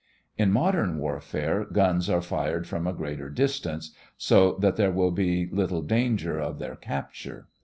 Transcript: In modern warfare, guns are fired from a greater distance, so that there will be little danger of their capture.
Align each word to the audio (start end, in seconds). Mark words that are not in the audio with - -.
In 0.35 0.51
modern 0.51 0.97
warfare, 0.97 1.63
guns 1.63 2.09
are 2.09 2.23
fired 2.23 2.65
from 2.65 2.87
a 2.87 2.93
greater 2.93 3.29
distance, 3.29 3.93
so 4.17 4.53
that 4.53 4.75
there 4.75 4.89
will 4.91 5.11
be 5.11 5.47
little 5.51 5.83
danger 5.83 6.39
of 6.39 6.57
their 6.57 6.75
capture. 6.75 7.47